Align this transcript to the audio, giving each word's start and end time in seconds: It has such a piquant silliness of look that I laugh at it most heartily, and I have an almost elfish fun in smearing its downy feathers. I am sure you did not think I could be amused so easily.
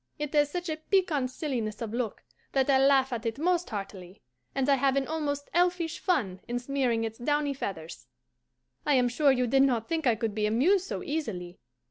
It 0.17 0.33
has 0.33 0.49
such 0.49 0.67
a 0.67 0.77
piquant 0.77 1.29
silliness 1.29 1.79
of 1.79 1.93
look 1.93 2.23
that 2.53 2.71
I 2.71 2.79
laugh 2.83 3.13
at 3.13 3.27
it 3.27 3.37
most 3.37 3.69
heartily, 3.69 4.19
and 4.55 4.67
I 4.67 4.73
have 4.73 4.95
an 4.95 5.05
almost 5.05 5.51
elfish 5.53 5.99
fun 5.99 6.39
in 6.47 6.57
smearing 6.57 7.03
its 7.03 7.19
downy 7.19 7.53
feathers. 7.53 8.07
I 8.83 8.95
am 8.95 9.07
sure 9.09 9.31
you 9.31 9.45
did 9.45 9.61
not 9.61 9.87
think 9.87 10.07
I 10.07 10.15
could 10.15 10.33
be 10.33 10.47
amused 10.47 10.87
so 10.87 11.03
easily. 11.03 11.59